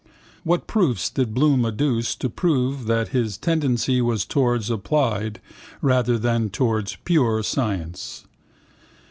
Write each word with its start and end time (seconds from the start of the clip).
What 0.43 0.65
proofs 0.65 1.11
did 1.11 1.35
Bloom 1.35 1.63
adduce 1.63 2.15
to 2.17 2.27
prove 2.27 2.87
that 2.87 3.09
his 3.09 3.37
tendency 3.37 4.01
was 4.01 4.25
towards 4.25 4.71
applied, 4.71 5.39
rather 5.79 6.17
than 6.17 6.49
towards 6.49 6.95
pure, 7.05 7.43
science? 7.43 8.25